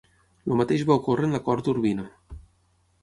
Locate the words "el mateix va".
0.51-0.95